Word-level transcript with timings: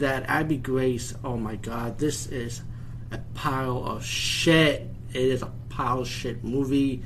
that 0.00 0.24
Abby 0.28 0.56
Grace, 0.56 1.14
oh 1.22 1.36
my 1.36 1.54
god, 1.54 2.00
this 2.00 2.26
is 2.26 2.62
a 3.12 3.18
pile 3.34 3.84
of 3.84 4.04
shit. 4.04 4.88
It 5.10 5.22
is 5.22 5.40
a 5.40 5.52
pile 5.68 6.00
of 6.00 6.08
shit 6.08 6.42
movie. 6.42 7.04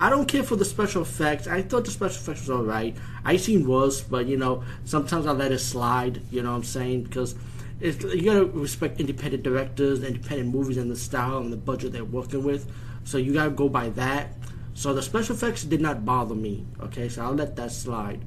I 0.00 0.08
don't 0.08 0.28
care 0.28 0.44
for 0.44 0.54
the 0.54 0.64
special 0.64 1.02
effects. 1.02 1.48
I 1.48 1.62
thought 1.62 1.84
the 1.84 1.90
special 1.90 2.22
effects 2.22 2.42
was 2.42 2.50
alright. 2.50 2.96
I 3.24 3.38
seen 3.38 3.66
worse, 3.66 4.02
but 4.02 4.26
you 4.26 4.36
know, 4.36 4.62
sometimes 4.84 5.26
I 5.26 5.32
let 5.32 5.50
it 5.50 5.58
slide. 5.58 6.22
You 6.30 6.44
know 6.44 6.50
what 6.50 6.58
I'm 6.58 6.62
saying? 6.62 7.02
Because 7.02 7.34
it's, 7.80 8.04
you 8.04 8.22
gotta 8.22 8.44
respect 8.44 9.00
independent 9.00 9.42
directors, 9.42 10.04
independent 10.04 10.54
movies, 10.54 10.76
and 10.76 10.88
the 10.88 10.96
style 10.96 11.38
and 11.38 11.52
the 11.52 11.56
budget 11.56 11.90
they're 11.90 12.04
working 12.04 12.44
with. 12.44 12.70
So 13.02 13.18
you 13.18 13.34
gotta 13.34 13.50
go 13.50 13.68
by 13.68 13.88
that. 13.88 14.32
So 14.74 14.94
the 14.94 15.02
special 15.02 15.34
effects 15.34 15.64
did 15.64 15.80
not 15.80 16.04
bother 16.04 16.36
me. 16.36 16.64
Okay, 16.82 17.08
so 17.08 17.22
I'll 17.22 17.34
let 17.34 17.56
that 17.56 17.72
slide. 17.72 18.24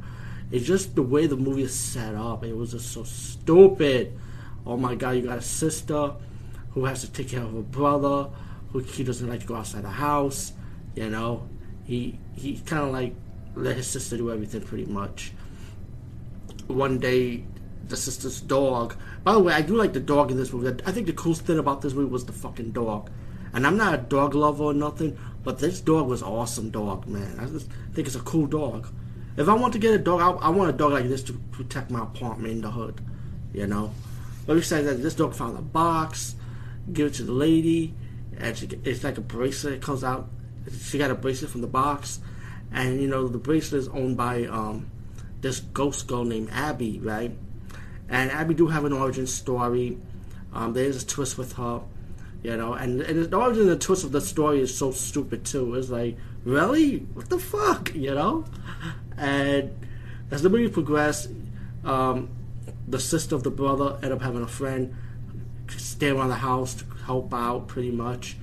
It's 0.51 0.65
just 0.65 0.95
the 0.95 1.03
way 1.03 1.27
the 1.27 1.37
movie 1.37 1.63
is 1.63 1.73
set 1.73 2.13
up. 2.15 2.43
It 2.43 2.55
was 2.55 2.71
just 2.71 2.91
so 2.91 3.03
stupid. 3.03 4.17
Oh 4.65 4.77
my 4.77 4.95
god, 4.95 5.11
you 5.11 5.23
got 5.23 5.37
a 5.37 5.41
sister 5.41 6.13
who 6.71 6.85
has 6.85 7.01
to 7.01 7.11
take 7.11 7.29
care 7.29 7.41
of 7.41 7.53
her 7.53 7.61
brother, 7.61 8.29
who 8.71 8.79
he 8.79 9.03
doesn't 9.03 9.27
like 9.27 9.41
to 9.41 9.47
go 9.47 9.55
outside 9.55 9.83
the 9.83 9.89
house. 9.89 10.53
You 10.95 11.09
know, 11.09 11.47
he 11.85 12.19
he 12.35 12.57
kind 12.65 12.83
of 12.83 12.91
like 12.91 13.15
let 13.55 13.77
his 13.77 13.87
sister 13.87 14.17
do 14.17 14.31
everything 14.31 14.61
pretty 14.61 14.85
much. 14.85 15.31
One 16.67 16.99
day, 16.99 17.45
the 17.87 17.97
sister's 17.97 18.41
dog. 18.41 18.95
By 19.23 19.33
the 19.33 19.39
way, 19.39 19.53
I 19.53 19.61
do 19.61 19.75
like 19.75 19.93
the 19.93 19.99
dog 19.99 20.31
in 20.31 20.37
this 20.37 20.51
movie. 20.51 20.81
I 20.85 20.91
think 20.91 21.07
the 21.07 21.13
coolest 21.13 21.45
thing 21.45 21.59
about 21.59 21.81
this 21.81 21.93
movie 21.93 22.11
was 22.11 22.25
the 22.25 22.33
fucking 22.33 22.71
dog. 22.71 23.09
And 23.53 23.67
I'm 23.67 23.77
not 23.77 23.93
a 23.93 23.97
dog 23.97 24.33
lover 24.33 24.63
or 24.63 24.73
nothing, 24.73 25.17
but 25.43 25.59
this 25.59 25.81
dog 25.81 26.07
was 26.07 26.23
awesome 26.23 26.69
dog, 26.69 27.05
man. 27.07 27.37
I 27.39 27.45
just 27.45 27.69
think 27.93 28.07
it's 28.07 28.15
a 28.15 28.21
cool 28.21 28.47
dog. 28.47 28.87
If 29.37 29.47
I 29.47 29.53
want 29.53 29.73
to 29.73 29.79
get 29.79 29.93
a 29.93 29.97
dog, 29.97 30.21
I, 30.21 30.47
I 30.47 30.49
want 30.49 30.69
a 30.69 30.73
dog 30.73 30.91
like 30.91 31.07
this 31.07 31.23
to 31.23 31.33
protect 31.51 31.89
my 31.89 32.03
apartment 32.03 32.53
in 32.53 32.61
the 32.61 32.71
hood, 32.71 33.01
you 33.53 33.67
know. 33.67 33.93
But 34.45 34.55
besides 34.55 34.85
that, 34.85 35.01
this 35.01 35.15
dog 35.15 35.33
found 35.33 35.57
a 35.57 35.61
box, 35.61 36.35
give 36.91 37.07
it 37.07 37.13
to 37.15 37.23
the 37.23 37.31
lady, 37.31 37.93
and 38.37 38.57
she, 38.57 38.67
it's 38.83 39.03
like 39.03 39.17
a 39.17 39.21
bracelet. 39.21 39.75
It 39.75 39.81
comes 39.81 40.03
out. 40.03 40.29
She 40.81 40.97
got 40.97 41.11
a 41.11 41.15
bracelet 41.15 41.51
from 41.51 41.61
the 41.61 41.67
box, 41.67 42.19
and 42.71 43.01
you 43.01 43.07
know 43.07 43.27
the 43.27 43.37
bracelet 43.37 43.81
is 43.81 43.87
owned 43.89 44.17
by 44.17 44.45
um, 44.45 44.89
this 45.41 45.59
ghost 45.59 46.07
girl 46.07 46.23
named 46.25 46.49
Abby, 46.51 46.99
right? 46.99 47.31
And 48.09 48.31
Abby 48.31 48.53
do 48.53 48.67
have 48.67 48.85
an 48.85 48.93
origin 48.93 49.27
story. 49.27 49.97
Um, 50.53 50.73
there 50.73 50.85
is 50.85 51.01
a 51.01 51.07
twist 51.07 51.37
with 51.37 51.53
her, 51.53 51.81
you 52.43 52.57
know, 52.57 52.73
and, 52.73 53.01
and 53.01 53.25
the 53.25 53.37
origin 53.37 53.63
and 53.63 53.71
the 53.71 53.77
twist 53.77 54.03
of 54.03 54.11
the 54.11 54.19
story 54.19 54.59
is 54.59 54.77
so 54.77 54.91
stupid 54.91 55.45
too. 55.45 55.75
It's 55.75 55.89
like, 55.89 56.17
really, 56.43 56.97
what 57.13 57.29
the 57.29 57.39
fuck, 57.39 57.91
you 57.95 58.13
know? 58.13 58.45
And 59.21 59.87
as 60.31 60.41
the 60.41 60.49
movie 60.49 60.67
progressed, 60.67 61.29
um, 61.85 62.29
the 62.87 62.99
sister 62.99 63.35
of 63.35 63.43
the 63.43 63.51
brother 63.51 63.95
ended 63.95 64.11
up 64.11 64.21
having 64.21 64.41
a 64.41 64.47
friend 64.47 64.95
stay 65.77 66.09
around 66.09 66.29
the 66.29 66.35
house 66.35 66.73
to 66.73 66.85
help 67.05 67.33
out, 67.33 67.67
pretty 67.67 67.91
much. 67.91 68.37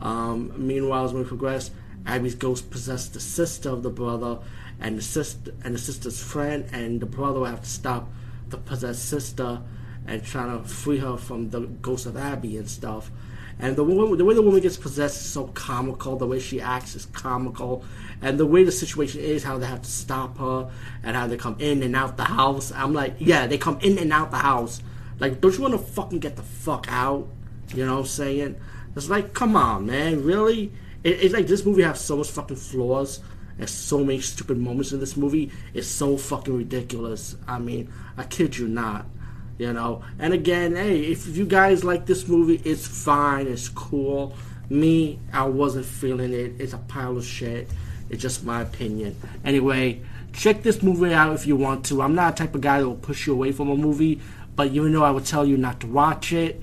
Um, 0.00 0.52
meanwhile, 0.56 1.04
as 1.04 1.12
the 1.12 1.18
movie 1.18 1.28
progressed, 1.28 1.72
Abby's 2.04 2.34
ghost 2.34 2.70
possessed 2.70 3.14
the 3.14 3.20
sister 3.20 3.70
of 3.70 3.82
the 3.82 3.90
brother, 3.90 4.38
and 4.80 4.98
the 4.98 5.02
sister 5.02 5.54
and 5.64 5.74
the 5.74 5.78
sister's 5.78 6.22
friend, 6.22 6.68
and 6.72 7.00
the 7.00 7.06
brother 7.06 7.44
have 7.46 7.62
to 7.62 7.68
stop 7.68 8.10
the 8.48 8.58
possessed 8.58 9.08
sister 9.08 9.62
and 10.06 10.24
trying 10.24 10.62
to 10.62 10.68
free 10.68 10.98
her 10.98 11.16
from 11.16 11.50
the 11.50 11.60
ghost 11.60 12.06
of 12.06 12.16
Abby 12.16 12.56
and 12.56 12.68
stuff. 12.68 13.10
And 13.58 13.74
the 13.74 13.84
woman, 13.84 14.18
the 14.18 14.24
way 14.24 14.34
the 14.34 14.42
woman 14.42 14.60
gets 14.60 14.76
possessed 14.76 15.16
is 15.16 15.26
so 15.30 15.46
comical. 15.48 16.16
The 16.16 16.26
way 16.26 16.38
she 16.38 16.60
acts 16.60 16.94
is 16.94 17.06
comical, 17.06 17.84
and 18.20 18.38
the 18.38 18.44
way 18.44 18.64
the 18.64 18.72
situation 18.72 19.22
is, 19.22 19.42
how 19.42 19.56
they 19.56 19.66
have 19.66 19.82
to 19.82 19.90
stop 19.90 20.36
her, 20.38 20.70
and 21.02 21.16
how 21.16 21.26
they 21.26 21.38
come 21.38 21.56
in 21.58 21.82
and 21.82 21.96
out 21.96 22.18
the 22.18 22.24
house. 22.24 22.70
I'm 22.72 22.92
like, 22.92 23.14
yeah, 23.18 23.46
they 23.46 23.56
come 23.56 23.78
in 23.80 23.98
and 23.98 24.12
out 24.12 24.30
the 24.30 24.36
house. 24.36 24.82
Like, 25.18 25.40
don't 25.40 25.56
you 25.56 25.62
want 25.62 25.72
to 25.72 25.78
fucking 25.78 26.18
get 26.18 26.36
the 26.36 26.42
fuck 26.42 26.86
out? 26.90 27.28
You 27.74 27.86
know 27.86 27.94
what 27.94 28.00
I'm 28.00 28.06
saying? 28.06 28.56
It's 28.94 29.08
like, 29.08 29.32
come 29.32 29.56
on, 29.56 29.86
man, 29.86 30.22
really? 30.22 30.72
It, 31.02 31.22
it's 31.22 31.34
like 31.34 31.46
this 31.46 31.64
movie 31.64 31.82
has 31.82 32.00
so 32.00 32.18
much 32.18 32.30
fucking 32.30 32.56
flaws 32.56 33.20
and 33.58 33.68
so 33.68 34.04
many 34.04 34.20
stupid 34.20 34.58
moments 34.58 34.92
in 34.92 35.00
this 35.00 35.16
movie. 35.16 35.50
It's 35.72 35.88
so 35.88 36.18
fucking 36.18 36.54
ridiculous. 36.54 37.36
I 37.48 37.58
mean, 37.58 37.90
I 38.18 38.24
kid 38.24 38.58
you 38.58 38.68
not 38.68 39.06
you 39.58 39.72
know. 39.72 40.02
And 40.18 40.32
again, 40.32 40.76
hey, 40.76 41.00
if 41.00 41.26
you 41.36 41.46
guys 41.46 41.84
like 41.84 42.06
this 42.06 42.28
movie, 42.28 42.60
it's 42.64 42.86
fine, 42.86 43.46
it's 43.46 43.68
cool. 43.68 44.34
Me, 44.68 45.18
I 45.32 45.44
wasn't 45.44 45.86
feeling 45.86 46.32
it. 46.32 46.60
It's 46.60 46.72
a 46.72 46.78
pile 46.78 47.16
of 47.16 47.24
shit. 47.24 47.68
It's 48.10 48.22
just 48.22 48.44
my 48.44 48.62
opinion. 48.62 49.16
Anyway, 49.44 50.02
check 50.32 50.62
this 50.62 50.82
movie 50.82 51.12
out 51.12 51.34
if 51.34 51.46
you 51.46 51.56
want 51.56 51.84
to. 51.86 52.02
I'm 52.02 52.14
not 52.14 52.34
a 52.34 52.36
type 52.36 52.54
of 52.54 52.60
guy 52.60 52.80
that 52.80 52.88
will 52.88 52.96
push 52.96 53.26
you 53.26 53.32
away 53.32 53.52
from 53.52 53.70
a 53.70 53.76
movie, 53.76 54.20
but 54.54 54.68
even 54.68 54.92
though 54.92 55.04
I 55.04 55.10
would 55.10 55.24
tell 55.24 55.46
you 55.46 55.56
not 55.56 55.80
to 55.80 55.86
watch 55.86 56.32
it, 56.32 56.62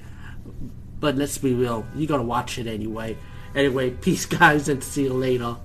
but 1.00 1.16
let's 1.16 1.38
be 1.38 1.54
real, 1.54 1.86
you 1.96 2.08
gotta 2.08 2.24
watch 2.24 2.58
it 2.58 2.68
anyway. 2.68 3.18
Anyway, 3.56 3.90
peace, 4.02 4.26
guys, 4.26 4.70
and 4.70 4.84
see 4.84 5.04
you 5.04 5.14
later. 5.14 5.58